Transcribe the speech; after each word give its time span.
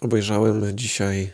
obejrzałem 0.00 0.76
dzisiaj 0.76 1.32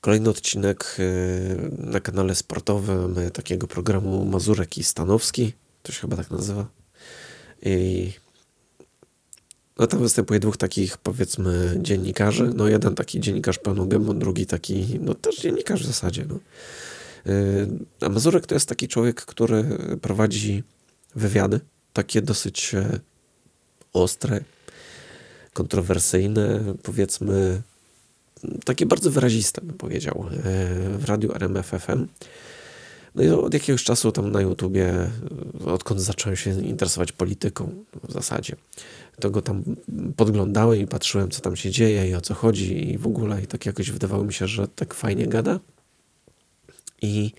kolejny 0.00 0.30
odcinek 0.30 0.96
y, 0.98 1.70
na 1.78 2.00
kanale 2.00 2.34
sportowym 2.34 3.16
takiego 3.32 3.66
programu 3.66 4.24
Mazurek 4.24 4.78
i 4.78 4.84
Stanowski. 4.84 5.52
To 5.82 5.92
się 5.92 6.00
chyba 6.00 6.16
tak 6.16 6.30
nazywa. 6.30 6.66
I 7.62 8.12
no 9.78 9.86
tam 9.86 10.00
występuje 10.00 10.40
dwóch 10.40 10.56
takich, 10.56 10.98
powiedzmy, 10.98 11.78
dziennikarzy. 11.82 12.50
No 12.54 12.68
jeden 12.68 12.94
taki 12.94 13.20
dziennikarz 13.20 13.58
pełną 13.58 13.88
gębą, 13.88 14.18
drugi 14.18 14.46
taki, 14.46 14.98
no 15.00 15.14
też 15.14 15.40
dziennikarz 15.40 15.82
w 15.82 15.86
zasadzie. 15.86 16.26
No. 16.28 16.38
Y, 17.26 17.68
a 18.00 18.08
Mazurek 18.08 18.46
to 18.46 18.54
jest 18.54 18.68
taki 18.68 18.88
człowiek, 18.88 19.24
który 19.24 19.64
prowadzi 20.02 20.62
wywiady, 21.14 21.60
takie 21.92 22.22
dosyć 22.22 22.74
e, 22.74 23.00
ostre, 23.92 24.40
kontrowersyjne, 25.56 26.60
powiedzmy, 26.82 27.62
takie 28.64 28.86
bardzo 28.86 29.10
wyraziste, 29.10 29.60
bym 29.62 29.76
powiedział, 29.76 30.24
e, 30.24 30.98
w 30.98 31.04
radiu 31.04 31.32
RMFFM. 31.32 32.06
No 33.14 33.22
i 33.22 33.28
od 33.28 33.54
jakiegoś 33.54 33.84
czasu 33.84 34.12
tam 34.12 34.32
na 34.32 34.40
YouTubie, 34.40 35.10
odkąd 35.66 36.00
zacząłem 36.00 36.36
się 36.36 36.50
interesować 36.62 37.12
polityką 37.12 37.84
w 38.08 38.12
zasadzie, 38.12 38.56
to 39.20 39.30
go 39.30 39.42
tam 39.42 39.62
podglądałem 40.16 40.80
i 40.80 40.86
patrzyłem, 40.86 41.30
co 41.30 41.40
tam 41.40 41.56
się 41.56 41.70
dzieje 41.70 42.08
i 42.10 42.14
o 42.14 42.20
co 42.20 42.34
chodzi 42.34 42.90
i 42.92 42.98
w 42.98 43.06
ogóle. 43.06 43.42
I 43.42 43.46
tak 43.46 43.66
jakoś 43.66 43.90
wydawało 43.90 44.24
mi 44.24 44.32
się, 44.32 44.46
że 44.46 44.68
tak 44.68 44.94
fajnie 44.94 45.26
gada. 45.26 45.60
I 47.02 47.32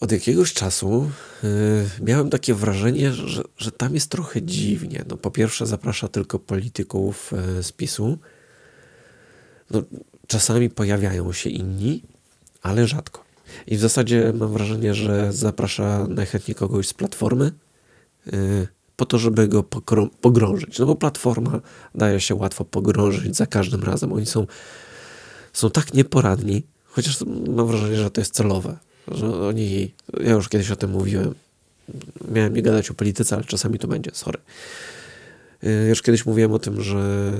od 0.00 0.12
jakiegoś 0.12 0.52
czasu 0.52 1.10
yy, 1.42 1.48
miałem 2.02 2.30
takie 2.30 2.54
wrażenie, 2.54 3.12
że, 3.12 3.42
że 3.56 3.72
tam 3.72 3.94
jest 3.94 4.10
trochę 4.10 4.42
dziwnie. 4.42 5.04
No, 5.08 5.16
po 5.16 5.30
pierwsze, 5.30 5.66
zaprasza 5.66 6.08
tylko 6.08 6.38
polityków 6.38 7.32
yy, 7.56 7.62
z 7.62 7.72
PiSu. 7.72 8.18
No, 9.70 9.82
czasami 10.26 10.70
pojawiają 10.70 11.32
się 11.32 11.50
inni, 11.50 12.02
ale 12.62 12.86
rzadko. 12.86 13.24
I 13.66 13.76
w 13.76 13.80
zasadzie 13.80 14.32
mam 14.36 14.52
wrażenie, 14.52 14.94
że 14.94 15.32
zaprasza 15.32 16.06
najchętniej 16.08 16.54
kogoś 16.54 16.88
z 16.88 16.94
platformy 16.94 17.52
yy, 18.26 18.32
po 18.96 19.06
to, 19.06 19.18
żeby 19.18 19.48
go 19.48 19.62
pogrążyć. 20.20 20.78
No 20.78 20.86
bo 20.86 20.96
platforma 20.96 21.60
daje 21.94 22.20
się 22.20 22.34
łatwo 22.34 22.64
pogrążyć 22.64 23.36
za 23.36 23.46
każdym 23.46 23.82
razem. 23.82 24.12
Oni 24.12 24.26
są, 24.26 24.46
są 25.52 25.70
tak 25.70 25.94
nieporadni, 25.94 26.62
chociaż 26.84 27.24
mam 27.48 27.66
wrażenie, 27.66 27.96
że 27.96 28.10
to 28.10 28.20
jest 28.20 28.34
celowe 28.34 28.89
że 29.10 29.46
oni, 29.46 29.94
ja 30.20 30.30
już 30.30 30.48
kiedyś 30.48 30.70
o 30.70 30.76
tym 30.76 30.90
mówiłem, 30.90 31.34
miałem 32.30 32.54
nie 32.54 32.62
gadać 32.62 32.90
o 32.90 32.94
polityce, 32.94 33.36
ale 33.36 33.44
czasami 33.44 33.78
to 33.78 33.88
będzie, 33.88 34.10
sorry. 34.14 34.38
Y, 35.64 35.88
już 35.88 36.02
kiedyś 36.02 36.26
mówiłem 36.26 36.52
o 36.52 36.58
tym, 36.58 36.82
że 36.82 37.32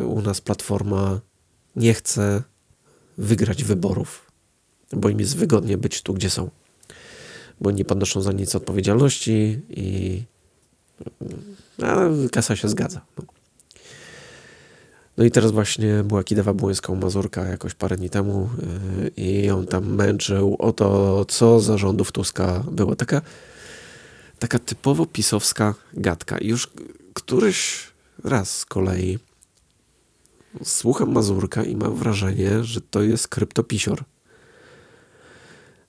y, 0.00 0.06
u 0.06 0.22
nas 0.22 0.40
Platforma 0.40 1.20
nie 1.76 1.94
chce 1.94 2.42
wygrać 3.18 3.64
wyborów, 3.64 4.30
bo 4.92 5.08
im 5.08 5.20
jest 5.20 5.36
wygodnie 5.36 5.78
być 5.78 6.02
tu, 6.02 6.14
gdzie 6.14 6.30
są. 6.30 6.50
Bo 7.60 7.70
nie 7.70 7.84
podnoszą 7.84 8.20
za 8.20 8.32
nic 8.32 8.54
odpowiedzialności 8.54 9.60
i 9.68 10.22
ale 11.82 12.28
kasa 12.32 12.56
się 12.56 12.68
zgadza. 12.68 13.00
No. 13.18 13.37
No 15.18 15.24
i 15.24 15.30
teraz 15.30 15.50
właśnie 15.50 16.04
była 16.04 16.24
Kidawa 16.24 16.54
Błońską 16.54 16.94
Mazurka 16.94 17.44
jakoś 17.44 17.74
parę 17.74 17.96
dni 17.96 18.10
temu 18.10 18.48
yy, 19.02 19.08
i 19.16 19.44
ją 19.44 19.66
tam 19.66 19.94
męczył 19.94 20.56
o 20.58 20.72
to, 20.72 21.24
co 21.24 21.60
za 21.60 21.78
rządów 21.78 22.12
Tuska 22.12 22.64
było. 22.72 22.96
Taka, 22.96 23.22
taka 24.38 24.58
typowo 24.58 25.06
pisowska 25.06 25.74
gadka. 25.94 26.36
Już 26.40 26.70
któryś 27.14 27.86
raz 28.24 28.56
z 28.56 28.64
kolei 28.64 29.18
słucham 30.64 31.12
Mazurka 31.12 31.64
i 31.64 31.76
mam 31.76 31.96
wrażenie, 31.96 32.64
że 32.64 32.80
to 32.80 33.02
jest 33.02 33.28
kryptopisior. 33.28 34.04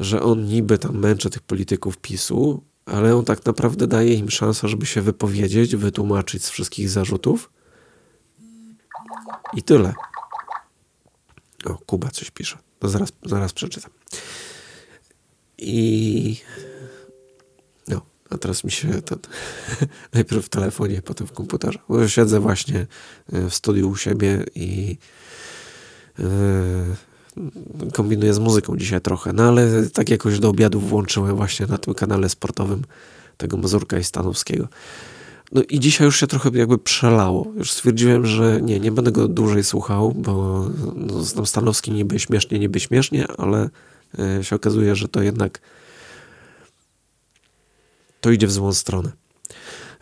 Że 0.00 0.22
on 0.22 0.44
niby 0.44 0.78
tam 0.78 0.98
męczy 0.98 1.30
tych 1.30 1.42
polityków 1.42 1.98
PiSu, 1.98 2.62
ale 2.86 3.16
on 3.16 3.24
tak 3.24 3.46
naprawdę 3.46 3.86
daje 3.86 4.14
im 4.14 4.30
szansę, 4.30 4.68
żeby 4.68 4.86
się 4.86 5.02
wypowiedzieć, 5.02 5.76
wytłumaczyć 5.76 6.44
z 6.44 6.50
wszystkich 6.50 6.90
zarzutów 6.90 7.50
i 9.54 9.62
tyle. 9.62 9.94
O, 11.64 11.74
Kuba 11.74 12.10
coś 12.10 12.30
pisze. 12.30 12.58
No 12.82 12.88
zaraz, 12.88 13.12
zaraz 13.24 13.52
przeczytam. 13.52 13.90
I 15.58 16.36
no, 17.88 18.00
a 18.30 18.38
teraz 18.38 18.64
mi 18.64 18.70
się 18.70 19.02
ten 19.02 19.18
najpierw 20.14 20.46
w 20.46 20.48
telefonie, 20.48 21.02
potem 21.02 21.26
w 21.26 21.32
komputerze. 21.32 21.78
Bo 21.88 22.08
siedzę 22.08 22.40
właśnie 22.40 22.86
e, 23.32 23.48
w 23.48 23.54
studiu 23.54 23.90
u 23.90 23.96
siebie 23.96 24.44
i 24.54 24.98
yy, 26.18 26.26
kombinuję 27.92 28.34
z 28.34 28.38
muzyką 28.38 28.76
dzisiaj 28.76 29.00
trochę, 29.00 29.32
no 29.32 29.42
ale 29.42 29.88
tak 29.88 30.10
jakoś 30.10 30.38
do 30.38 30.48
obiadu 30.48 30.80
włączyłem 30.80 31.36
właśnie 31.36 31.66
na 31.66 31.78
tym 31.78 31.94
kanale 31.94 32.28
sportowym 32.28 32.82
tego 33.36 33.56
Mazurka 33.56 33.98
i 33.98 34.04
Stanowskiego. 34.04 34.68
No 35.52 35.62
i 35.62 35.80
dzisiaj 35.80 36.04
już 36.04 36.20
się 36.20 36.26
trochę 36.26 36.50
jakby 36.54 36.78
przelało. 36.78 37.46
Już 37.56 37.72
stwierdziłem, 37.72 38.26
że 38.26 38.62
nie, 38.62 38.80
nie 38.80 38.92
będę 38.92 39.12
go 39.12 39.28
dłużej 39.28 39.64
słuchał, 39.64 40.12
bo 40.12 40.64
no, 40.96 41.22
znam 41.22 41.46
Stanowski 41.46 41.90
niby 41.90 42.18
śmiesznie, 42.18 42.58
niby 42.58 42.80
śmiesznie, 42.80 43.26
ale 43.38 43.70
e, 44.18 44.44
się 44.44 44.56
okazuje, 44.56 44.96
że 44.96 45.08
to 45.08 45.22
jednak 45.22 45.60
to 48.20 48.30
idzie 48.30 48.46
w 48.46 48.52
złą 48.52 48.72
stronę. 48.72 49.12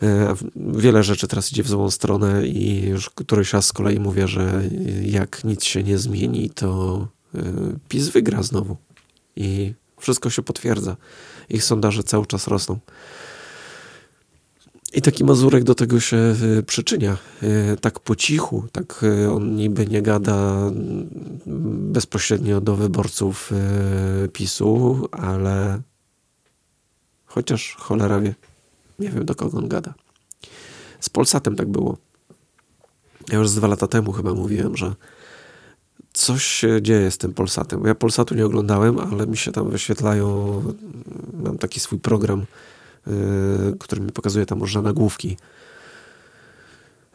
E, 0.03 0.35
wiele 0.55 1.03
rzeczy 1.03 1.27
teraz 1.27 1.51
idzie 1.51 1.63
w 1.63 1.67
złą 1.67 1.91
stronę 1.91 2.47
i 2.47 2.85
już 2.85 3.09
któryś 3.09 3.53
raz 3.53 3.65
z 3.65 3.73
kolei 3.73 3.99
mówię, 3.99 4.27
że 4.27 4.63
jak 5.01 5.43
nic 5.43 5.63
się 5.63 5.83
nie 5.83 5.97
zmieni, 5.97 6.49
to 6.49 7.07
e, 7.35 7.39
PiS 7.89 8.07
wygra 8.07 8.43
znowu. 8.43 8.77
I 9.35 9.73
wszystko 9.99 10.29
się 10.29 10.41
potwierdza. 10.41 10.97
Ich 11.49 11.63
sondaże 11.63 12.03
cały 12.03 12.25
czas 12.25 12.47
rosną. 12.47 12.79
I 14.93 15.01
taki 15.01 15.23
Mazurek 15.23 15.63
do 15.63 15.75
tego 15.75 15.99
się 15.99 16.35
y, 16.59 16.63
przyczynia. 16.63 17.17
Y, 17.43 17.77
tak 17.81 17.99
po 17.99 18.15
cichu, 18.15 18.67
tak 18.71 19.03
y, 19.03 19.31
on 19.31 19.55
niby 19.55 19.87
nie 19.87 20.01
gada 20.01 20.67
mm, 20.67 21.07
bezpośrednio 21.93 22.61
do 22.61 22.75
wyborców 22.75 23.51
PiSu, 24.33 25.07
ale 25.11 25.81
chociaż 27.25 27.75
cholera 27.79 28.19
wie, 28.19 28.35
nie 28.99 29.09
wiem 29.09 29.25
do 29.25 29.35
kogo 29.35 29.57
on 29.57 29.67
gada. 29.67 29.93
Z 30.99 31.09
Polsatem 31.09 31.55
tak 31.55 31.67
było. 31.67 31.97
Ja 33.31 33.37
już 33.37 33.49
z 33.49 33.55
dwa 33.55 33.67
lata 33.67 33.87
temu 33.87 34.11
chyba 34.11 34.33
mówiłem, 34.33 34.77
że 34.77 34.95
coś 36.13 36.43
się 36.43 36.81
dzieje 36.81 37.11
z 37.11 37.17
tym 37.17 37.33
Polsatem. 37.33 37.85
Ja 37.85 37.95
Polsatu 37.95 38.35
nie 38.35 38.45
oglądałem, 38.45 38.99
ale 38.99 39.27
mi 39.27 39.37
się 39.37 39.51
tam 39.51 39.69
wyświetlają, 39.69 40.61
mam 41.43 41.57
taki 41.57 41.79
swój 41.79 41.99
program, 41.99 42.45
który 43.79 44.01
mi 44.01 44.11
pokazuje 44.11 44.45
tam 44.45 44.59
różne 44.59 44.81
nagłówki 44.81 45.37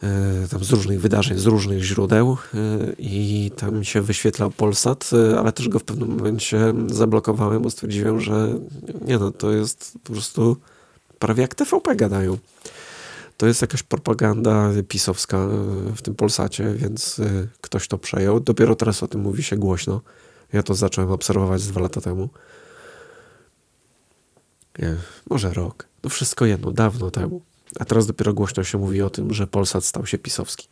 y, 0.03 0.47
tam 0.49 0.63
z 0.63 0.71
różnych 0.71 1.01
wydarzeń, 1.01 1.37
z 1.37 1.45
różnych 1.45 1.83
źródeł 1.83 2.37
y, 2.53 2.95
i 2.99 3.51
tam 3.57 3.83
się 3.83 4.01
wyświetlał 4.01 4.51
Polsat, 4.51 5.09
ale 5.39 5.51
też 5.51 5.69
go 5.69 5.79
w 5.79 5.83
pewnym 5.83 6.09
momencie 6.09 6.73
zablokowałem, 6.87 7.61
bo 7.61 7.69
stwierdziłem, 7.69 8.21
że 8.21 8.59
nie 9.05 9.17
no, 9.17 9.31
to 9.31 9.51
jest 9.51 9.97
po 10.03 10.13
prostu 10.13 10.57
prawie 11.19 11.41
jak 11.41 11.55
TVP 11.55 11.95
gadają. 11.95 12.37
To 13.37 13.47
jest 13.47 13.61
jakaś 13.61 13.83
propaganda 13.83 14.69
pisowska 14.87 15.47
w 15.95 16.01
tym 16.01 16.15
Polsacie, 16.15 16.73
więc 16.73 17.21
ktoś 17.61 17.87
to 17.87 17.97
przejął. 17.97 18.39
Dopiero 18.39 18.75
teraz 18.75 19.03
o 19.03 19.07
tym 19.07 19.21
mówi 19.21 19.43
się 19.43 19.57
głośno. 19.57 20.01
Ja 20.53 20.63
to 20.63 20.73
zacząłem 20.73 21.11
obserwować 21.11 21.67
dwa 21.67 21.81
lata 21.81 22.01
temu 22.01 22.29
nie, 24.79 24.95
może 25.29 25.53
rok. 25.53 25.87
No 26.03 26.09
wszystko 26.09 26.45
jedno, 26.45 26.71
dawno 26.71 27.11
temu. 27.11 27.41
A 27.79 27.85
teraz 27.85 28.07
dopiero 28.07 28.33
głośno 28.33 28.63
się 28.63 28.77
mówi 28.77 29.01
o 29.01 29.09
tym, 29.09 29.33
że 29.33 29.47
Polsat 29.47 29.85
stał 29.85 30.05
się 30.05 30.17
pisowski. 30.17 30.67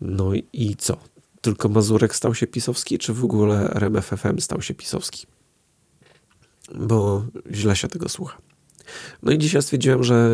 No 0.00 0.32
i 0.52 0.76
co? 0.78 0.96
Tylko 1.40 1.68
Mazurek 1.68 2.14
stał 2.14 2.34
się 2.34 2.46
pisowski, 2.46 2.98
czy 2.98 3.12
w 3.12 3.24
ogóle 3.24 3.70
RMFFM 3.74 4.38
stał 4.38 4.62
się 4.62 4.74
pisowski? 4.74 5.26
Bo 6.74 7.24
źle 7.50 7.76
się 7.76 7.88
tego 7.88 8.08
słucha. 8.08 8.38
No 9.22 9.32
i 9.32 9.38
dzisiaj 9.38 9.62
stwierdziłem, 9.62 10.04
że 10.04 10.30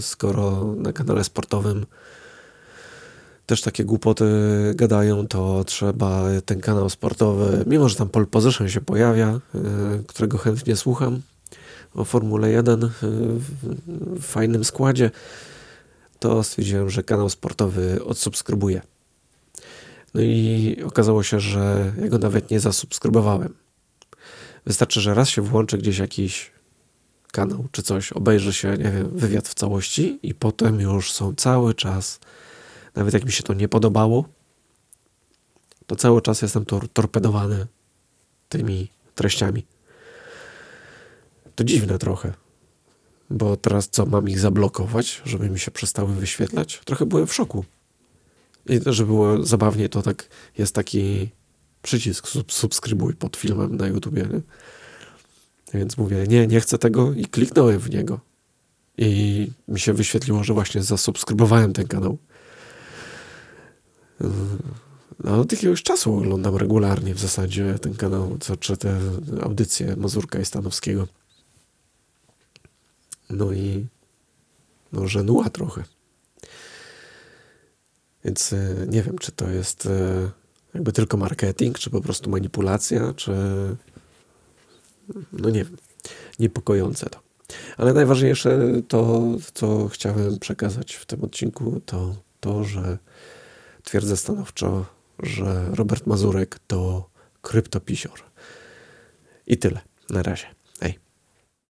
skoro 0.00 0.74
na 0.76 0.92
kanale 0.92 1.24
sportowym 1.24 1.86
też 3.46 3.60
takie 3.60 3.84
głupoty 3.84 4.24
gadają, 4.74 5.28
to 5.28 5.64
trzeba 5.64 6.24
ten 6.44 6.60
kanał 6.60 6.90
sportowy, 6.90 7.64
mimo 7.66 7.88
że 7.88 7.96
tam 7.96 8.08
pole 8.08 8.26
position 8.26 8.68
się 8.68 8.80
pojawia, 8.80 9.40
y, 9.54 10.04
którego 10.06 10.38
chętnie 10.38 10.76
słucham, 10.76 11.20
o 11.94 12.04
Formule 12.04 12.50
1 12.50 12.84
y, 12.84 12.88
w 13.02 14.22
fajnym 14.22 14.64
składzie, 14.64 15.10
to 16.18 16.42
stwierdziłem, 16.42 16.90
że 16.90 17.02
kanał 17.02 17.30
sportowy 17.30 18.04
odsubskrybuję. 18.04 18.82
No 20.14 20.20
i 20.20 20.76
okazało 20.86 21.22
się, 21.22 21.40
że 21.40 21.92
ja 22.02 22.08
go 22.08 22.18
nawet 22.18 22.50
nie 22.50 22.60
zasubskrybowałem. 22.60 23.54
Wystarczy, 24.66 25.00
że 25.00 25.14
raz 25.14 25.28
się 25.28 25.42
włączy 25.42 25.78
gdzieś 25.78 25.98
jakiś 25.98 26.50
kanał 27.32 27.64
czy 27.72 27.82
coś, 27.82 28.12
obejrzy 28.12 28.52
się, 28.52 28.68
nie 28.68 28.90
wiem, 28.90 29.08
wywiad 29.12 29.48
w 29.48 29.54
całości 29.54 30.18
i 30.22 30.34
potem 30.34 30.80
już 30.80 31.12
są 31.12 31.34
cały 31.34 31.74
czas 31.74 32.20
Nawet 32.94 33.14
jak 33.14 33.24
mi 33.24 33.32
się 33.32 33.42
to 33.42 33.54
nie 33.54 33.68
podobało, 33.68 34.24
to 35.86 35.96
cały 35.96 36.22
czas 36.22 36.42
jestem 36.42 36.64
tor 36.64 36.88
torpedowany 36.88 37.66
tymi 38.48 38.88
treściami. 39.14 39.66
To 41.58 41.64
dziwne 41.64 41.98
trochę. 41.98 42.32
Bo 43.30 43.56
teraz 43.56 43.88
co, 43.88 44.06
mam 44.06 44.28
ich 44.28 44.38
zablokować, 44.38 45.22
żeby 45.24 45.50
mi 45.50 45.58
się 45.58 45.70
przestały 45.70 46.14
wyświetlać? 46.14 46.80
Trochę 46.84 47.06
byłem 47.06 47.26
w 47.26 47.34
szoku. 47.34 47.64
I 48.66 48.80
że 48.86 49.06
było 49.06 49.44
zabawnie, 49.44 49.88
to 49.88 50.02
tak 50.02 50.28
jest 50.58 50.74
taki 50.74 51.28
przycisk 51.82 52.28
sub 52.28 52.52
subskrybuj 52.52 53.14
pod 53.14 53.36
filmem 53.36 53.76
na 53.76 53.86
YouTubie. 53.86 54.22
Nie? 54.22 54.40
Więc 55.74 55.96
mówię, 55.96 56.24
nie, 56.28 56.46
nie 56.46 56.60
chcę 56.60 56.78
tego 56.78 57.12
i 57.12 57.26
kliknąłem 57.26 57.78
w 57.78 57.90
niego. 57.90 58.20
I 58.98 59.50
mi 59.68 59.80
się 59.80 59.92
wyświetliło, 59.92 60.44
że 60.44 60.54
właśnie 60.54 60.82
zasubskrybowałem 60.82 61.72
ten 61.72 61.88
kanał. 61.88 62.18
No, 65.24 65.40
od 65.40 65.52
jakiegoś 65.52 65.82
czasu 65.82 66.18
oglądam 66.18 66.56
regularnie 66.56 67.14
w 67.14 67.20
zasadzie 67.20 67.78
ten 67.78 67.94
kanał, 67.94 68.36
co, 68.40 68.56
czy 68.56 68.76
te 68.76 69.00
audycje 69.42 69.96
Mazurka 69.96 70.40
i 70.40 70.44
Stanowskiego. 70.44 71.06
No 73.30 73.52
i 73.52 73.86
no, 74.92 75.08
żenuła 75.08 75.50
trochę. 75.50 75.84
Więc 78.24 78.52
e, 78.52 78.86
nie 78.88 79.02
wiem, 79.02 79.18
czy 79.18 79.32
to 79.32 79.50
jest 79.50 79.86
e, 79.86 80.30
jakby 80.74 80.92
tylko 80.92 81.16
marketing, 81.16 81.78
czy 81.78 81.90
po 81.90 82.00
prostu 82.00 82.30
manipulacja, 82.30 83.12
czy 83.16 83.32
no 85.32 85.50
nie 85.50 85.64
wiem, 85.64 85.76
niepokojące 86.38 87.10
to. 87.10 87.20
Ale 87.76 87.92
najważniejsze 87.92 88.58
to, 88.88 89.22
co 89.54 89.88
chciałem 89.88 90.38
przekazać 90.38 90.94
w 90.94 91.06
tym 91.06 91.24
odcinku, 91.24 91.80
to 91.86 92.14
to, 92.40 92.64
że 92.64 92.98
twierdzę 93.82 94.16
stanowczo, 94.16 94.86
że 95.18 95.70
Robert 95.70 96.06
Mazurek 96.06 96.58
to 96.66 97.10
kryptopisior. 97.42 98.20
I 99.46 99.58
tyle. 99.58 99.80
Na 100.10 100.22
razie. 100.22 100.46